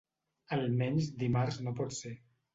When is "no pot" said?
1.69-1.95